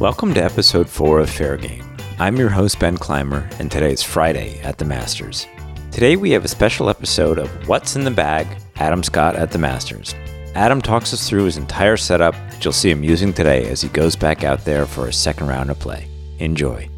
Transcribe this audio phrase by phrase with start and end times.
[0.00, 1.84] Welcome to episode 4 of Fair Game.
[2.18, 5.46] I'm your host, Ben Clymer, and today is Friday at the Masters.
[5.90, 9.58] Today we have a special episode of What's in the Bag, Adam Scott at the
[9.58, 10.14] Masters.
[10.54, 13.90] Adam talks us through his entire setup that you'll see him using today as he
[13.90, 16.08] goes back out there for a second round of play.
[16.38, 16.89] Enjoy.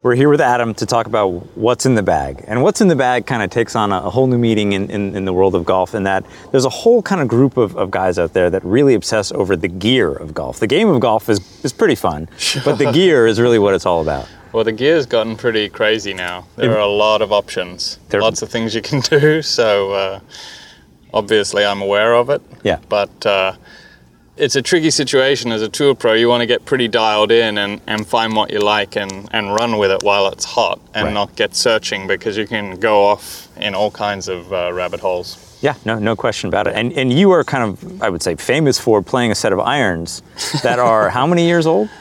[0.00, 2.44] We're here with Adam to talk about what's in the bag.
[2.46, 4.88] And what's in the bag kind of takes on a, a whole new meaning in,
[4.92, 7.76] in, in, the world of golf, in that there's a whole kind of group of,
[7.76, 10.60] of, guys out there that really obsess over the gear of golf.
[10.60, 12.28] The game of golf is, is pretty fun,
[12.64, 14.28] but the gear is really what it's all about.
[14.52, 16.46] Well, the gear's gotten pretty crazy now.
[16.54, 19.42] There are a lot of options, there, lots of things you can do.
[19.42, 20.20] So, uh,
[21.12, 22.40] obviously, I'm aware of it.
[22.62, 22.78] Yeah.
[22.88, 23.56] But uh,
[24.38, 26.14] it's a tricky situation as a tour pro.
[26.14, 29.52] You want to get pretty dialed in and, and find what you like and, and
[29.52, 31.12] run with it while it's hot and right.
[31.12, 35.44] not get searching because you can go off in all kinds of uh, rabbit holes.
[35.60, 36.74] Yeah, no, no question about it.
[36.76, 39.58] And and you are kind of, I would say, famous for playing a set of
[39.58, 40.22] irons
[40.62, 41.88] that are how many years old?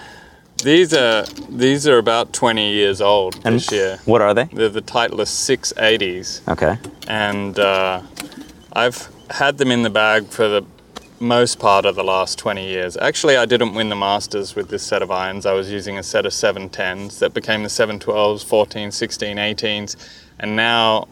[0.63, 3.99] These are these are about 20 years old and this year.
[4.05, 4.45] What are they?
[4.45, 6.47] They're the Titleist 680s.
[6.51, 6.79] Okay.
[7.07, 8.01] And uh,
[8.73, 10.65] I've had them in the bag for the
[11.19, 12.97] most part of the last 20 years.
[12.97, 15.45] Actually, I didn't win the Masters with this set of irons.
[15.45, 19.95] I was using a set of 710s that became the 712s, 14, 16, 18s,
[20.39, 21.07] and now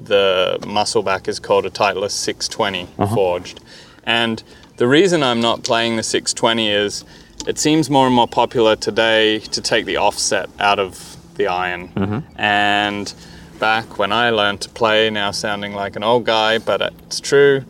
[0.00, 3.14] the muscleback is called a Titleist 620 uh-huh.
[3.14, 3.60] forged.
[4.04, 4.42] And
[4.76, 7.04] the reason I'm not playing the 620 is
[7.46, 11.88] it seems more and more popular today to take the offset out of the iron.
[11.88, 12.40] Mm-hmm.
[12.40, 13.14] And
[13.60, 17.64] back when I learned to play, now sounding like an old guy, but it's true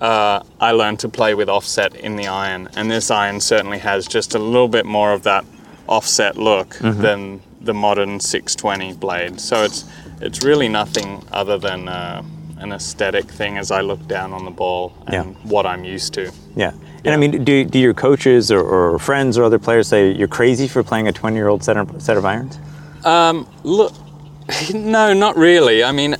[0.00, 4.06] uh, I learned to play with offset in the iron, and this iron certainly has
[4.06, 5.44] just a little bit more of that
[5.86, 7.00] offset look mm-hmm.
[7.02, 9.40] than the modern 620 blade.
[9.40, 9.84] So it's
[10.20, 12.22] it's really nothing other than uh,
[12.58, 15.50] an aesthetic thing as I look down on the ball and yeah.
[15.50, 16.30] what I'm used to.
[16.54, 16.72] Yeah.
[17.04, 17.14] And.
[17.14, 20.68] I mean, do, do your coaches or, or, friends or other players say you're crazy
[20.68, 22.58] for playing a 20 year old set of, set of irons?
[23.04, 23.94] Um, look,
[24.74, 25.82] no, not really.
[25.82, 26.16] I mean,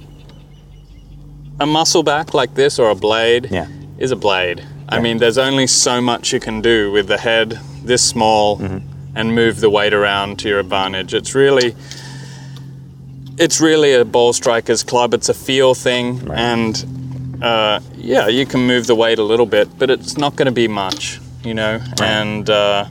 [1.61, 3.69] a muscle back like this or a blade yeah.
[3.99, 4.67] is a blade.
[4.89, 8.79] I mean, there's only so much you can do with the head this small mm-hmm.
[9.15, 11.15] and move the weight around to your advantage.
[11.15, 11.77] It's really
[13.39, 15.15] it's really a ball striker's club.
[15.15, 16.39] It's a feel thing, right.
[16.39, 20.47] and uh, yeah, you can move the weight a little bit, but it's not going
[20.47, 21.79] to be much, you know.
[21.79, 22.03] Right.
[22.03, 22.87] And uh,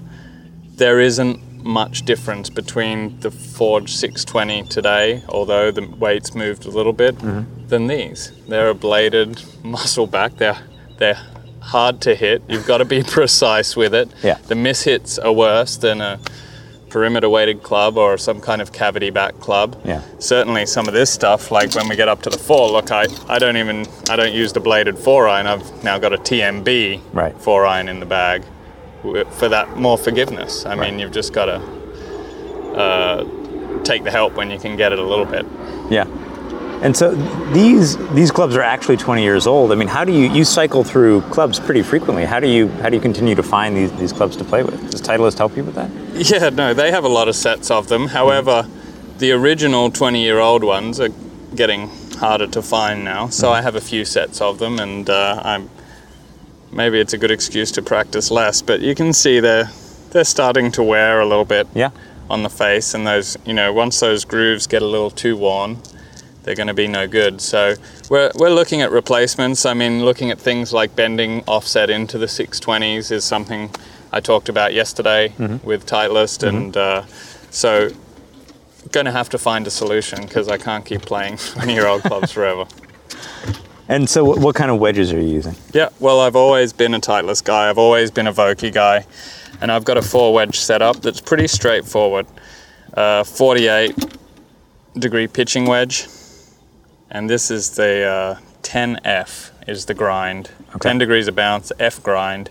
[0.75, 6.93] there isn't much difference between the Forge 620 today, although the weight's moved a little
[6.93, 7.67] bit, mm-hmm.
[7.67, 8.31] than these.
[8.47, 10.37] They're a bladed muscle back.
[10.37, 10.59] They're
[10.97, 11.19] they're
[11.61, 12.41] hard to hit.
[12.47, 14.09] You've got to be precise with it.
[14.23, 14.37] Yeah.
[14.47, 16.19] The mishits are worse than a
[16.89, 19.79] perimeter weighted club or some kind of cavity back club.
[19.85, 20.01] Yeah.
[20.17, 23.05] Certainly some of this stuff, like when we get up to the four, look, I,
[23.27, 25.47] I don't even I don't use the bladed four iron.
[25.47, 27.39] I've now got a TMB right.
[27.41, 28.43] four iron in the bag
[29.01, 30.65] for that more forgiveness.
[30.65, 30.91] I right.
[30.91, 31.55] mean, you've just got to
[32.75, 35.45] uh, take the help when you can get it a little bit.
[35.89, 36.05] Yeah.
[36.81, 37.13] And so
[37.51, 39.73] these these clubs are actually 20 years old.
[39.73, 42.23] I mean, how do you you cycle through clubs pretty frequently?
[42.23, 44.89] How do you how do you continue to find these, these clubs to play with?
[44.91, 45.89] Does Titleist help you with that?
[46.19, 48.07] Yeah, no, they have a lot of sets of them.
[48.07, 48.67] However,
[49.17, 51.09] the original 20 year old ones are
[51.55, 53.27] getting harder to find now.
[53.27, 53.55] So mm-hmm.
[53.55, 55.69] I have a few sets of them, and uh, I'm
[56.71, 59.69] maybe it's a good excuse to practice less, but you can see they're
[60.11, 61.91] they're starting to wear a little bit yeah.
[62.29, 65.77] on the face, and those you know once those grooves get a little too worn,
[66.43, 67.41] they're going to be no good.
[67.41, 67.75] So
[68.09, 69.65] we're we're looking at replacements.
[69.65, 73.69] I mean, looking at things like bending offset into the 620s is something
[74.11, 75.65] I talked about yesterday mm-hmm.
[75.65, 76.57] with Titleist, mm-hmm.
[76.57, 77.03] and uh,
[77.51, 77.89] so
[78.91, 82.01] going to have to find a solution because I can't keep playing 20 year old
[82.03, 82.65] clubs forever.
[83.89, 85.55] And so, what kind of wedges are you using?
[85.73, 87.69] Yeah, well, I've always been a Titleist guy.
[87.71, 89.03] I've always been a Vokey guy,
[89.61, 92.27] and I've got a four wedge setup that's pretty straightforward.
[92.93, 93.95] Uh, 48
[94.99, 96.07] degree pitching wedge,
[97.09, 100.51] and this is the uh, 10F is the grind.
[100.69, 100.89] Okay.
[100.89, 102.49] 10 degrees of bounce, F grind,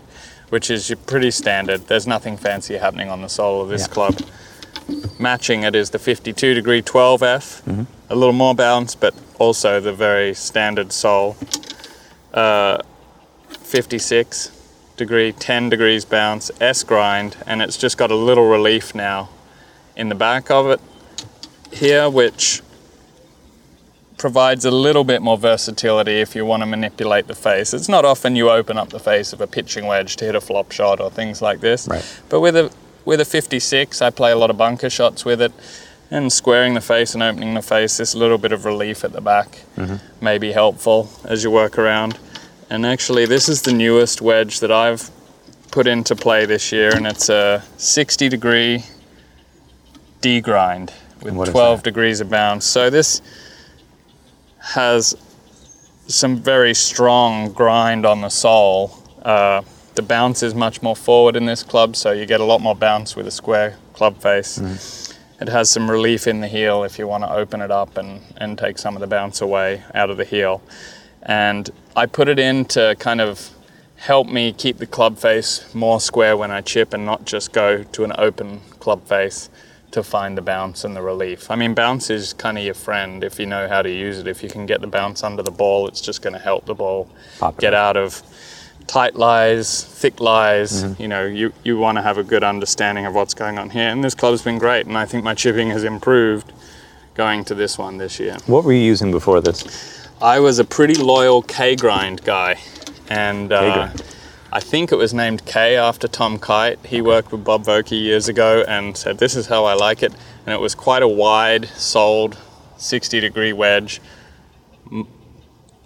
[0.49, 1.87] which is pretty standard.
[1.87, 3.95] There's nothing fancy happening on the sole of this yeah.
[3.95, 4.21] club.
[5.21, 7.83] Matching it is the 52 degree 12F, mm-hmm.
[8.11, 11.37] A little more bounce, but also the very standard sole.
[12.33, 12.79] Uh,
[13.49, 14.53] 56
[14.97, 19.29] degree, 10 degrees bounce, S grind, and it's just got a little relief now
[19.97, 20.81] in the back of it
[21.73, 22.63] here, which
[24.17, 27.73] provides a little bit more versatility if you want to manipulate the face.
[27.73, 30.41] It's not often you open up the face of a pitching wedge to hit a
[30.41, 31.87] flop shot or things like this.
[31.89, 32.21] Right.
[32.29, 32.73] But with a
[33.05, 35.53] with a 56, I play a lot of bunker shots with it
[36.11, 39.21] and squaring the face and opening the face, this little bit of relief at the
[39.21, 39.97] back mm-hmm.
[40.25, 42.19] may be helpful as you work around.
[42.71, 45.11] And actually, this is the newest wedge that I've
[45.71, 48.85] put into play this year, and it's a 60 degree
[50.21, 52.65] D grind with 12 degrees of bounce.
[52.65, 53.23] So this
[54.61, 55.15] has
[56.07, 58.99] some very strong grind on the sole.
[59.23, 59.63] Uh,
[59.95, 62.75] the bounce is much more forward in this club, so you get a lot more
[62.75, 64.59] bounce with a square club face.
[65.41, 68.21] It has some relief in the heel if you want to open it up and,
[68.39, 70.63] and take some of the bounce away out of the heel.
[71.23, 73.51] And I put it in to kind of
[73.97, 77.83] help me keep the club face more square when I chip and not just go
[77.83, 79.49] to an open club face
[79.91, 81.51] to find the bounce and the relief.
[81.51, 84.27] I mean, bounce is kind of your friend if you know how to use it.
[84.27, 86.75] If you can get the bounce under the ball, it's just going to help the
[86.75, 87.09] ball
[87.39, 88.23] Pop it get out of
[88.89, 90.83] tight lies, thick lies.
[90.83, 91.03] Mm-hmm.
[91.03, 93.89] You know, you, you want to have a good understanding of what's going on here.
[93.89, 96.53] And this club's been great, and I think my chipping has improved
[97.15, 98.37] going to this one this year.
[98.47, 100.09] What were you using before this?
[100.21, 102.59] I was a pretty loyal K grind guy,
[103.09, 103.91] and uh,
[104.53, 106.85] I think it was named K after Tom Kite.
[106.87, 110.13] He worked with Bob Vokey years ago and said, "This is how I like it."
[110.45, 112.37] And it was quite a wide, soled,
[112.79, 114.01] 60 degree wedge,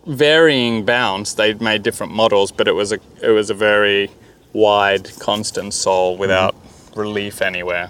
[0.06, 1.34] varying bounce.
[1.34, 4.10] They'd made different models, but it was a it was a very
[4.52, 6.54] wide, constant sole without
[6.94, 7.88] relief anywhere.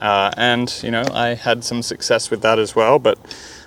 [0.00, 3.18] Uh, and you know, I had some success with that as well, but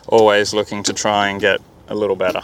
[0.07, 2.41] always looking to try and get a little better.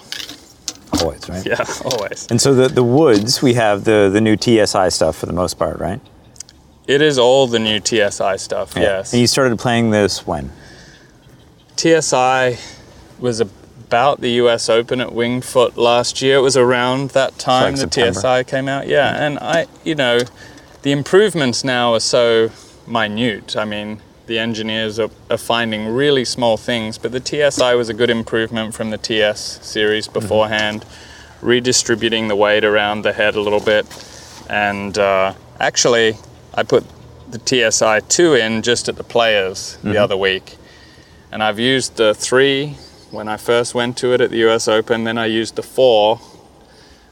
[1.02, 1.46] Always, right?
[1.46, 2.28] Yeah, always.
[2.30, 5.56] And so the, the woods, we have the, the new TSI stuff for the most
[5.56, 6.02] part, right?
[6.88, 9.14] It is all the new TSI stuff, yes.
[9.14, 10.52] And you started playing this when?
[11.76, 12.58] TSI
[13.20, 13.42] was
[13.88, 16.38] about the US Open at Winged Foot last year.
[16.38, 18.20] It was around that time like that September.
[18.20, 18.88] TSI came out.
[18.88, 19.20] Yeah, mm.
[19.20, 20.20] and I, you know,
[20.82, 22.52] the improvements now are so
[22.86, 23.56] minute.
[23.56, 27.94] I mean, the engineers are, are finding really small things, but the TSI was a
[27.94, 30.20] good improvement from the TS series mm-hmm.
[30.20, 30.86] beforehand,
[31.42, 33.86] redistributing the weight around the head a little bit.
[34.50, 36.18] And uh, actually,
[36.54, 36.84] I put
[37.30, 39.98] the TSI 2 in just at the players the mm-hmm.
[39.98, 40.58] other week.
[41.32, 42.78] And I've used the 3
[43.12, 46.18] when I first went to it at the US Open, then I used the 4,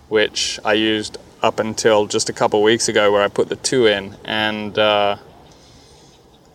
[0.10, 3.88] which I used up until just a couple weeks ago, where I put the 2
[3.88, 4.16] in.
[4.26, 5.18] And uh,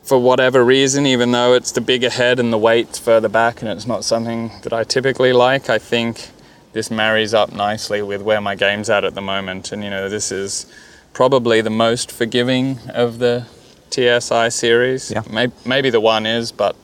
[0.02, 3.70] for whatever reason, even though it's the bigger head and the weight's further back, and
[3.70, 6.30] it's not something that I typically like, I think
[6.72, 9.72] this marries up nicely with where my game's at at the moment.
[9.72, 10.66] And you know, this is
[11.12, 13.46] probably the most forgiving of the
[13.90, 15.10] TSI series.
[15.10, 15.22] Yeah.
[15.30, 16.76] Maybe, maybe the one is, but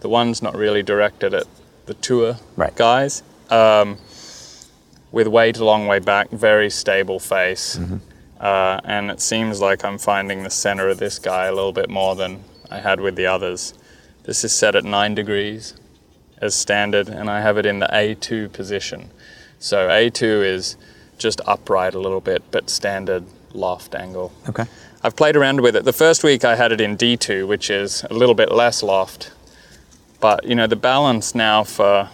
[0.00, 1.46] the one's not really directed at
[1.86, 2.74] the tour Right.
[2.76, 3.22] guys.
[3.50, 3.98] Um,
[5.12, 7.78] with weight a long way back, very stable face.
[8.40, 11.88] Uh, and it seems like I'm finding the center of this guy a little bit
[11.88, 13.72] more than I had with the others.
[14.24, 15.74] This is set at 9 degrees
[16.42, 19.10] as standard, and I have it in the A2 position.
[19.58, 20.76] So A2 is
[21.16, 23.24] just upright a little bit, but standard
[23.54, 24.32] loft angle.
[24.48, 24.64] Okay.
[25.02, 25.84] I've played around with it.
[25.84, 29.30] The first week I had it in D2, which is a little bit less loft.
[30.20, 32.08] But you know, the balance now for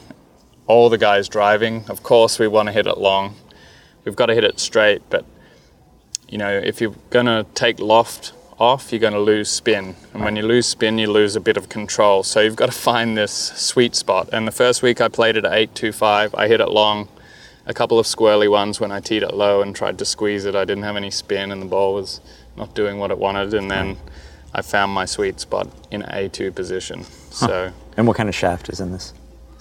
[0.67, 3.37] all the guys driving, of course we want to hit it long.
[4.05, 5.25] We've got to hit it straight, but
[6.29, 9.95] you know, if you're going to take loft off, you're going to lose spin.
[10.15, 12.23] And when you lose spin, you lose a bit of control.
[12.23, 14.31] So you've got to find this sweet spot.
[14.33, 17.09] And the first week I played it at 825, I hit it long.
[17.67, 20.57] A couple of squirrely ones when I teed it low and tried to squeeze it.
[20.57, 22.21] I didn't have any spin and the ball was
[22.57, 23.55] not doing what it wanted.
[23.55, 23.99] And then
[24.55, 27.05] I found my sweet spot in A2 position.
[27.31, 27.73] So.
[27.97, 29.13] And what kind of shaft is in this?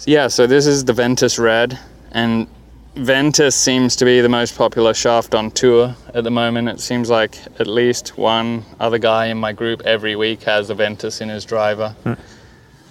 [0.06, 1.78] Yeah, so this is the Ventus Red,
[2.12, 2.48] and
[2.96, 6.68] Ventus seems to be the most popular shaft on tour at the moment.
[6.68, 10.76] It seems like at least one other guy in my group every week has a
[10.76, 11.96] Ventus in his driver.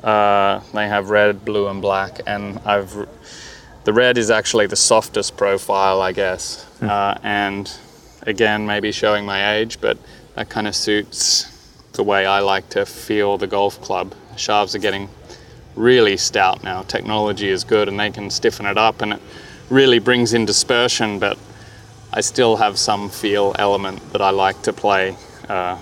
[0.03, 3.09] Uh, they have red, blue, and black, and I've
[3.85, 6.67] the red is actually the softest profile, I guess.
[6.83, 7.73] Uh, and
[8.23, 9.99] again, maybe showing my age, but
[10.35, 11.47] that kind of suits
[11.93, 14.15] the way I like to feel the golf club.
[14.37, 15.09] Shafts are getting
[15.75, 16.83] really stout now.
[16.83, 19.21] Technology is good and they can stiffen it up and it
[19.69, 21.39] really brings in dispersion, but
[22.13, 25.17] I still have some feel element that I like to play
[25.49, 25.79] uh,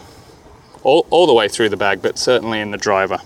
[0.82, 3.18] all, all the way through the bag, but certainly in the driver.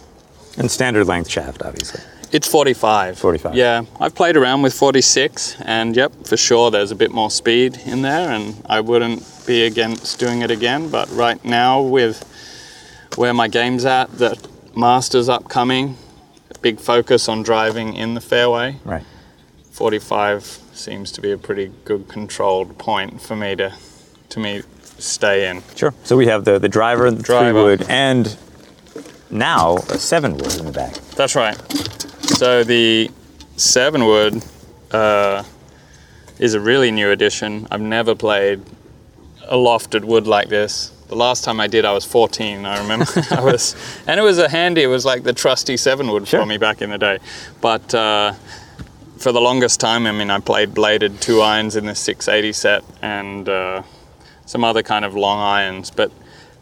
[0.57, 2.01] And standard length shaft, obviously.
[2.31, 3.19] It's 45.
[3.19, 3.55] 45.
[3.55, 7.79] Yeah, I've played around with 46, and yep, for sure there's a bit more speed
[7.85, 10.89] in there, and I wouldn't be against doing it again.
[10.89, 12.25] But right now, with
[13.17, 14.43] where my game's at, the
[14.75, 15.99] Masters upcoming,
[16.63, 19.05] big focus on driving in the fairway, Right.
[19.73, 23.73] 45 seems to be a pretty good controlled point for me to,
[24.31, 24.63] to me,
[24.99, 25.63] stay in.
[25.75, 25.93] Sure.
[26.05, 27.63] So we have the, the driver, the three Driver.
[27.65, 28.37] wood, and
[29.31, 30.95] now a seven wood in the back.
[31.17, 31.57] That's right.
[32.39, 33.11] So the
[33.57, 34.45] seven wood
[34.93, 35.43] uh,
[36.39, 37.67] is a really new addition.
[37.71, 38.61] I've never played
[39.49, 40.92] a lofted wood like this.
[41.13, 42.65] The last time I did, I was 14.
[42.65, 43.77] I remember I was,
[44.07, 44.83] and it was a handy.
[44.83, 46.41] It was like the trusty seven wood Sure.
[46.41, 47.19] for me back in the day.
[47.61, 48.33] But uh,
[49.19, 52.83] for the longest time, I mean, I played bladed two irons in the 680 set
[53.03, 53.83] and uh,
[54.47, 55.91] some other kind of long irons.
[55.91, 56.11] But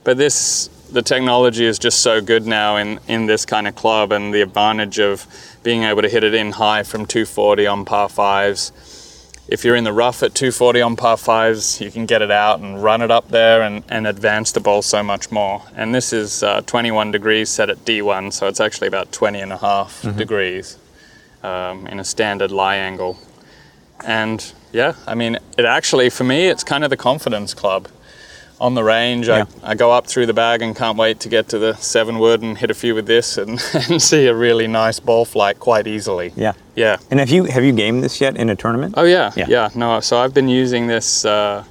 [0.02, 4.10] but this the technology is just so good now in in this kind of club,
[4.10, 5.28] and the advantage of
[5.62, 8.72] being able to hit it in high from 240 on par fives.
[9.50, 12.60] If you're in the rough at 240 on par fives, you can get it out
[12.60, 15.64] and run it up there and, and advance the ball so much more.
[15.74, 19.52] And this is uh, 21 degrees set at D1, so it's actually about 20 and
[19.52, 20.78] a half degrees
[21.42, 23.18] um, in a standard lie angle.
[24.04, 27.88] And yeah, I mean, it actually, for me, it's kind of the confidence club.
[28.60, 29.46] On the range, Yeah.
[29.62, 32.18] I, I go up through the bag and can't wait to get to the seven
[32.18, 35.58] wood and hit a few with this and, and see a really nice ball flight
[35.58, 36.32] quite easily.
[36.36, 36.52] Yeah.
[36.76, 36.98] Yeah.
[37.10, 38.94] And have you have you gamed this yet in a tournament?
[38.98, 39.46] Oh yeah, Yeah.
[39.48, 39.68] yeah.
[39.74, 41.64] No, so I've been using this uh,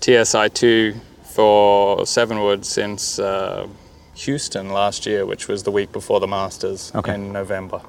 [0.00, 3.66] TSI two for seven wood since uh,
[4.14, 7.14] Houston last year, which was the week before the Masters Okay.
[7.14, 7.80] in November.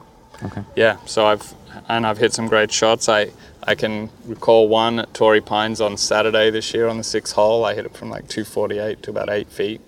[0.43, 0.61] Okay.
[0.75, 1.53] Yeah, so I've
[1.87, 3.07] and I've hit some great shots.
[3.09, 3.31] I
[3.63, 7.65] I can recall one at Torrey Pines on Saturday this year on the sixth hole.
[7.65, 9.81] I hit it from like 248 to about eight feet.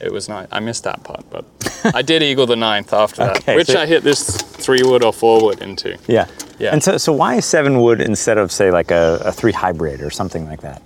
[0.00, 0.48] It was nice.
[0.50, 1.44] I missed that putt, but
[1.94, 5.02] I did eagle the ninth after Okay, that, which so- I hit this three wood
[5.02, 5.98] or four wood into.
[6.06, 6.26] Yeah.
[6.58, 6.72] Yeah.
[6.72, 10.10] And so, so why seven wood instead of say like a, a three hybrid or
[10.10, 10.82] something like that?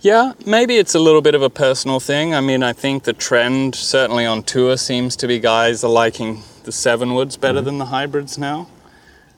[0.00, 2.34] Yeah, maybe it's a little bit of a personal thing.
[2.34, 6.42] I mean, I think the trend, certainly on tour, seems to be guys are liking
[6.64, 7.66] the seven woods better mm-hmm.
[7.66, 8.68] than the hybrids now.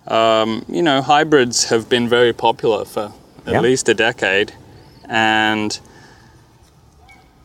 [0.06, 3.12] Um, you know, hybrids have been very popular for
[3.46, 3.60] at Yeah.
[3.60, 4.52] least a decade,
[5.08, 5.78] and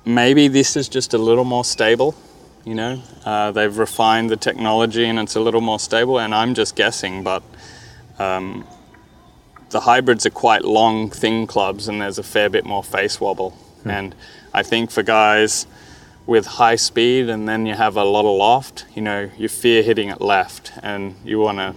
[0.06, 2.16] maybe this is just a little more stable.
[2.66, 6.20] You know, uh, they've refined the technology and it's a little more stable.
[6.20, 7.42] And I'm just guessing, but
[8.20, 8.66] um,
[9.70, 13.54] the hybrids are quite long, thin clubs, and there's a fair bit more face wobble.
[13.86, 14.14] And
[14.54, 15.66] I think for guys
[16.26, 19.82] with high speed and then you have a lot of loft, you know, you fear
[19.82, 21.74] hitting it left, and you want to.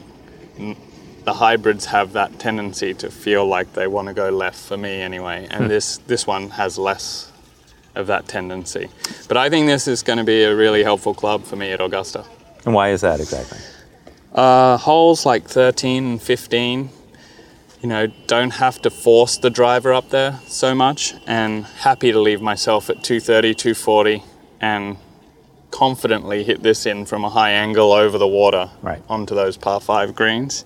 [1.25, 5.03] The hybrids have that tendency to feel like they want to go left for me
[5.03, 7.31] anyway, and this this one has less
[7.95, 8.89] of that tendency.
[9.29, 11.81] But I think this is going to be a really helpful club for me at
[11.81, 12.25] Augusta.
[12.65, 13.59] And why is that exactly?
[14.35, 16.91] Uh, holes like 13 and 15,
[17.83, 22.21] you know, don't have to force the driver up there so much, and happy to
[22.21, 24.23] leave myself at 230, 240,
[24.61, 24.97] and
[25.71, 29.03] confidently hit this in from a high angle over the water Right.
[29.09, 30.65] onto those par five greens.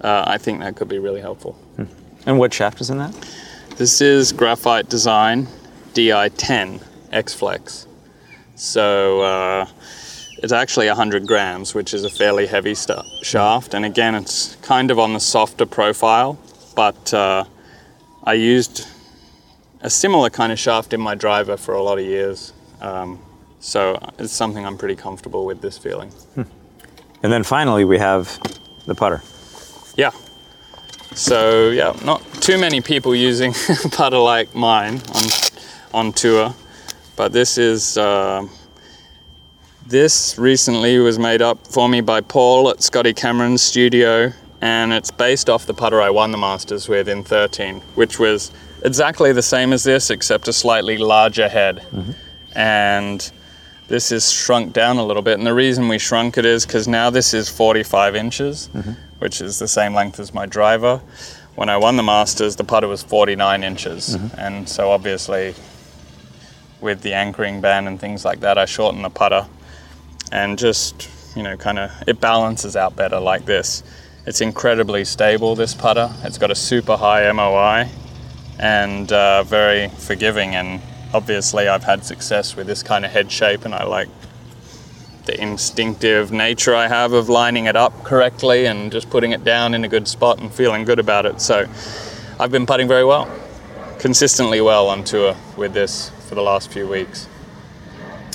[0.00, 1.56] Uh, I think that could be really helpful.
[2.26, 3.14] And what shaft is in that?
[3.76, 5.46] This is Graphite Design
[5.94, 6.80] DI10
[7.12, 7.86] X Flex.
[8.54, 9.66] So uh,
[10.42, 13.74] it's actually 100 grams, which is a fairly heavy stu- shaft.
[13.74, 16.38] And again, it's kind of on the softer profile,
[16.76, 17.44] but uh,
[18.24, 18.86] I used
[19.80, 22.52] a similar kind of shaft in my driver for a lot of years.
[22.80, 23.18] Um,
[23.64, 26.12] so it's something I'm pretty comfortable with this feeling.
[26.36, 28.38] And then finally, we have
[28.84, 29.22] the putter.
[29.96, 30.10] Yeah.
[31.14, 33.54] So yeah, not too many people using
[33.84, 35.24] a putter like mine on
[35.94, 36.54] on tour,
[37.16, 38.46] but this is uh,
[39.86, 44.30] this recently was made up for me by Paul at Scotty Cameron's studio,
[44.60, 48.52] and it's based off the putter I won the Masters with in 13, which was
[48.82, 51.82] exactly the same as this except a slightly larger head,
[52.54, 53.32] and
[53.88, 55.38] this is shrunk down a little bit.
[55.38, 58.68] And the reason we shrunk it is because now this is 45 inches,
[59.18, 61.00] which is the same length as my driver.
[61.54, 64.14] When I won the Masters, the putter was 49 inches.
[64.38, 65.54] And so obviously,
[66.80, 69.46] with the anchoring band and things like that, I shortened the putter
[70.32, 73.82] and just, you know, kind of, it balances out better like this.
[74.26, 76.10] It's incredibly stable, this putter.
[76.22, 77.88] It's got a super high MOI
[78.58, 80.54] and uh, very forgiving.
[80.54, 80.80] And
[81.14, 84.08] obviously, I've had success with this kind of head shape, and I like
[85.24, 89.72] the instinctive nature I have of lining it up correctly and just putting it down
[89.72, 91.40] in a good spot and feeling good about it.
[91.40, 91.66] So,
[92.38, 93.30] I've been putting very well,
[93.98, 97.28] consistently well on tour with this for the last few weeks.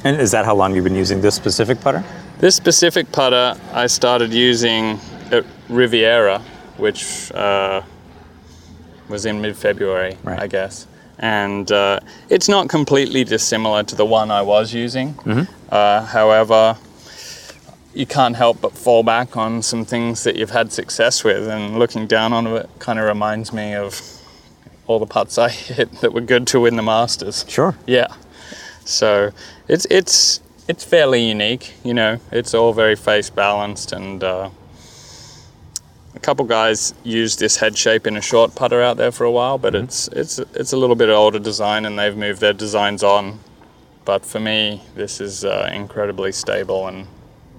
[0.03, 2.03] And is that how long you've been using this specific putter?
[2.39, 4.97] This specific putter I started using
[5.29, 6.39] at Riviera,
[6.77, 7.81] which uh,
[9.09, 10.39] was in mid February, Right.
[10.39, 10.87] I guess.
[11.21, 11.99] And uh,
[12.29, 15.15] it's not completely dissimilar to the one I was using.
[15.69, 16.77] Uh, however,
[17.93, 21.77] you can't help but fall back on some things that you've had success with, and
[21.77, 24.01] looking down on it kind of reminds me of
[24.87, 27.45] all the putts I hit that were good to win the Masters.
[27.47, 27.75] Sure.
[27.85, 28.07] Yeah.
[28.85, 29.31] So
[29.67, 31.73] it's it's it's fairly unique.
[31.83, 34.49] You know, it's all very face balanced and uh,
[36.19, 39.31] a couple guys used this head shape in a short putter out there for a
[39.31, 43.03] while, but it's it's it's a little bit older design, and they've moved their designs
[43.03, 43.39] on.
[44.03, 47.07] But for me, this is uh, incredibly stable and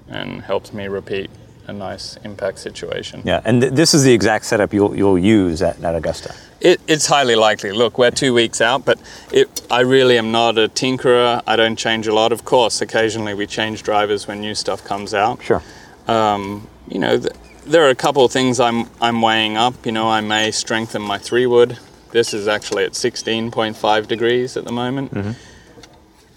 [0.08, 1.30] and helps me repeat
[1.68, 3.22] a nice impact situation.
[3.24, 6.34] Yeah, and th- this is the exact setup you'll you'll use at, at Augusta.
[6.60, 7.72] It, it's highly likely.
[7.72, 9.00] Look, we're two weeks out, but
[9.32, 11.42] it, I really am not a tinkerer.
[11.46, 12.32] I don't change a lot.
[12.32, 15.42] Of course, occasionally we change drivers when new stuff comes out.
[15.42, 15.62] Sure.
[16.06, 17.32] Um, you know, th-
[17.66, 19.84] there are a couple of things I'm I'm weighing up.
[19.86, 21.78] You know, I may strengthen my three wood.
[22.12, 25.36] This is actually at 16.5 degrees at the moment.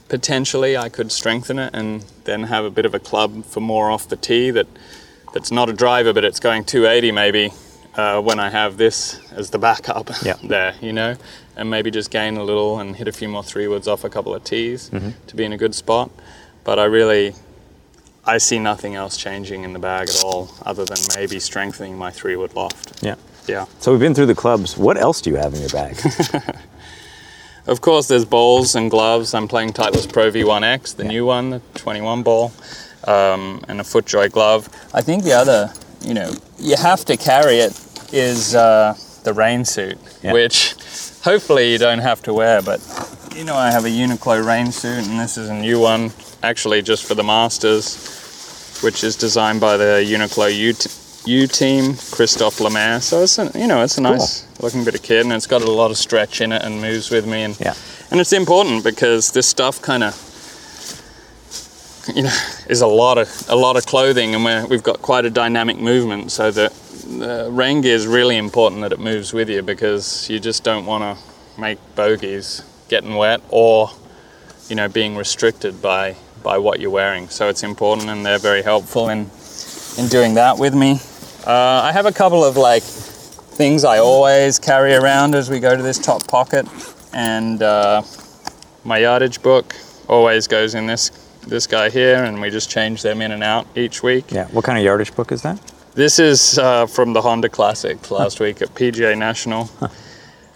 [0.09, 3.89] Potentially, I could strengthen it and then have a bit of a club for more
[3.89, 4.51] off the tee.
[4.51, 4.67] That
[5.33, 7.51] that's not a driver, but it's going 280 maybe.
[7.95, 10.33] Uh, when I have this as the backup Yeah.
[10.43, 11.15] there, you know,
[11.55, 14.09] and maybe just gain a little and hit a few more three woods off a
[14.09, 14.89] couple of tees
[15.27, 16.09] to be in a good spot.
[16.63, 17.35] But I really,
[18.25, 22.09] I see nothing else changing in the bag at all, other than maybe strengthening my
[22.11, 23.03] three wood loft.
[23.03, 23.15] Yeah.
[23.47, 23.65] Yeah.
[23.79, 24.77] So we've been through the clubs.
[24.77, 25.97] What else do you have in your bag?
[27.65, 29.33] Of course, there's balls and gloves.
[29.33, 32.51] I'm playing Titleist Pro V1X, the new one, the 21 ball,
[33.05, 34.67] um, and a FootJoy glove.
[34.93, 37.71] I think the other, you know, you have to carry it
[38.11, 40.33] is uh, the rain suit, Yeah.
[40.33, 40.75] which
[41.23, 42.61] hopefully you don't have to wear.
[42.61, 42.81] But
[43.35, 46.11] you know, I have a Uniqlo rain suit, and this is a new one,
[46.41, 50.89] actually just for the Masters, which is designed by the Uniqlo U, t-
[51.25, 52.99] U team, Christophe Lemaire.
[53.01, 55.61] So it's a, you know, it's a nice looking bit of kit, and it's got
[55.61, 57.73] a lot of stretch in it and moves with me, and Yeah.
[58.11, 60.29] and it's important because this stuff kind of
[62.13, 62.37] you know
[62.67, 65.77] is a lot of a lot of clothing and we're, we've got quite a dynamic
[65.79, 66.73] movement so that
[67.17, 70.85] the rain gear is really important that it moves with you because you just don't
[70.85, 73.89] want to make bogeys getting wet or
[74.69, 77.29] you know being restricted by by what you're wearing.
[77.29, 79.29] So it's important and they're very helpful in
[79.97, 80.99] in doing that with me.
[81.45, 85.75] Uh, I have a couple of like things I always carry around as we go
[85.75, 86.65] to this top pocket.
[87.13, 88.01] And uh,
[88.83, 89.75] my yardage book
[90.07, 91.11] always goes in this
[91.45, 94.31] this guy here and we just change them in and out each week.
[94.31, 94.47] Yeah.
[94.47, 95.59] What kind of yardage book is that?
[95.95, 99.69] this is uh, from the honda classic last week at pga national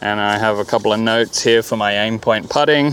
[0.02, 2.92] and i have a couple of notes here for my aim point putting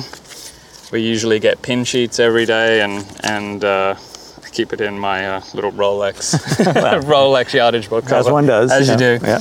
[0.93, 3.97] we usually get pin sheets every day and and uh,
[4.45, 6.35] I keep it in my uh, little Rolex
[7.03, 8.71] Rolex yardage book As one does.
[8.71, 9.19] as you do.
[9.23, 9.41] Yeah.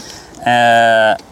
[1.18, 1.24] Uh,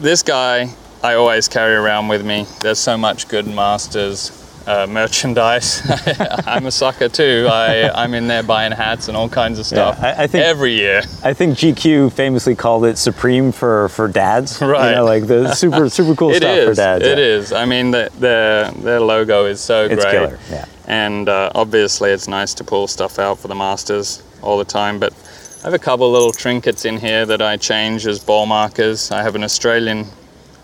[0.00, 0.70] this guy
[1.02, 2.46] I always carry around with me.
[2.60, 4.30] There's so much good Masters
[4.68, 5.82] uh, merchandise.
[6.46, 7.48] I'm a sucker too.
[7.50, 10.74] I, I'm in there buying hats and all kinds of stuff I- I think- every
[10.74, 11.02] year.
[11.24, 14.60] I think GQ famously called it Supreme for for dads.
[14.60, 14.90] Right.
[14.90, 17.04] You know, like the super super cool stuff for dads.
[17.04, 17.24] It yeah.
[17.24, 17.52] is.
[17.52, 20.12] I mean, the, their their logo is so It's great.
[20.12, 20.38] killer.
[20.50, 20.66] Yeah.
[20.86, 24.98] And uh, obviously, it's nice to pull stuff out for the Masters all the time.
[24.98, 25.12] But
[25.60, 29.10] I have a couple little trinkets in here that I change as ball markers.
[29.10, 30.06] I have an Australian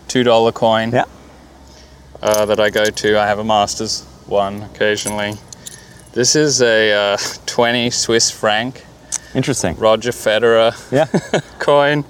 [0.07, 1.05] two dollar coin Yeah.
[2.25, 3.19] Uh, that I go to.
[3.19, 5.33] I have a Masters one occasionally.
[6.13, 8.83] This is a uh, 20 Swiss franc
[9.35, 9.75] Interesting.
[9.77, 11.07] Roger Federer Yeah.
[11.59, 12.05] coin,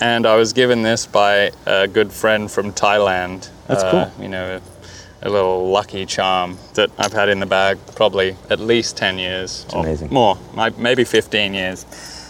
[0.00, 3.48] and I was given this by a good friend from Thailand.
[3.68, 4.22] That's Uh, cool.
[4.22, 4.60] You know,
[5.22, 9.66] a, little lucky charm that I've had in the bag probably at least 10 years
[9.72, 10.10] or amazing.
[10.10, 10.36] more,
[10.76, 11.86] maybe 15 years.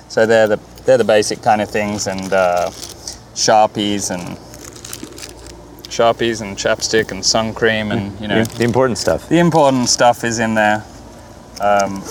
[0.08, 2.70] So they're the they're the basic kind of things, and uh,
[3.34, 4.38] sharpies and
[6.02, 9.28] sharpies and chapstick and sun cream, and you know The, important stuff.
[9.28, 10.84] the important stuff is in there.
[11.60, 12.02] Um,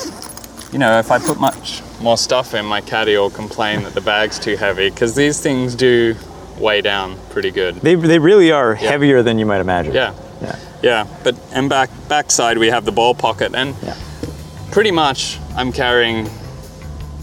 [0.73, 4.01] you know, if I put much more stuff in, my caddy will complain that the
[4.01, 6.15] bag's too heavy because these things do
[6.59, 7.75] weigh down pretty good.
[7.75, 9.93] They, they really are heavier than you might imagine.
[9.93, 10.55] Yeah, Yeah.
[10.83, 11.07] yeah.
[11.23, 13.95] But and back backside we have the ball pocket, and Yeah.
[14.71, 16.29] pretty much I'm carrying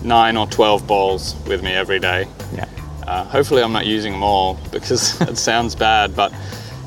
[0.03, 2.27] nine or twelve balls with me every day.
[2.57, 2.65] Yeah.
[3.07, 6.15] Uh, hopefully, I'm not using them all because it sounds bad.
[6.15, 6.33] But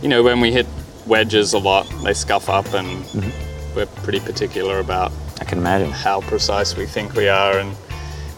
[0.02, 0.66] you know, when we hit
[1.06, 3.06] wedges a lot, they scuff up, and
[3.76, 5.92] we're pretty particular about I can imagine.
[5.92, 7.76] how precise we think we are, and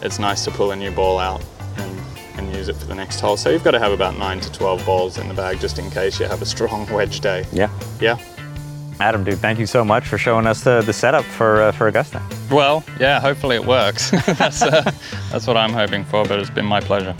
[0.02, 1.42] it's nice to pull a new ball out
[1.76, 2.00] and,
[2.36, 3.36] and use it for the next hole.
[3.36, 5.90] So you've got to have about nine to 12 balls in the bag just in
[5.90, 7.44] case you have a strong wedge day.
[7.52, 7.70] Yeah.
[8.00, 8.18] Yeah.
[9.00, 11.88] Adam, dude, thank you so much for showing us the, the setup for uh, for
[11.88, 12.20] Augusta.
[12.50, 14.10] Well, yeah, hopefully it works.
[14.26, 14.90] that's, uh,
[15.30, 17.16] that's what I'm hoping for, but it's been my pleasure.